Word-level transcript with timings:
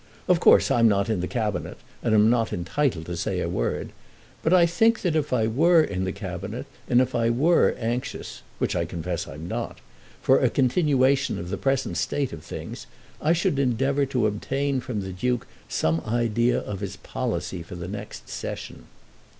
"Of 0.27 0.39
course, 0.39 0.71
I'm 0.71 0.87
not 0.87 1.11
in 1.11 1.19
the 1.19 1.27
Cabinet, 1.27 1.77
and 2.01 2.15
am 2.15 2.27
not 2.27 2.51
entitled 2.51 3.05
to 3.05 3.15
say 3.15 3.39
a 3.39 3.47
word; 3.47 3.91
but 4.41 4.51
I 4.51 4.65
think 4.65 5.01
that 5.03 5.15
if 5.15 5.31
I 5.31 5.45
were 5.45 5.79
in 5.83 6.05
the 6.05 6.11
Cabinet, 6.11 6.65
and 6.89 6.99
if 6.99 7.13
I 7.13 7.29
were 7.29 7.75
anxious, 7.77 8.41
which 8.57 8.75
I 8.75 8.83
confess 8.85 9.27
I'm 9.27 9.47
not, 9.47 9.77
for 10.19 10.39
a 10.39 10.49
continuation 10.49 11.37
of 11.37 11.51
the 11.51 11.55
present 11.57 11.97
state 11.97 12.33
of 12.33 12.43
things, 12.43 12.87
I 13.21 13.33
should 13.33 13.59
endeavour 13.59 14.07
to 14.07 14.25
obtain 14.25 14.79
from 14.79 15.01
the 15.01 15.11
Duke 15.13 15.45
some 15.69 16.01
idea 16.03 16.57
of 16.57 16.79
his 16.79 16.95
policy 16.95 17.61
for 17.61 17.75
the 17.75 17.87
next 17.87 18.27
Session." 18.27 18.85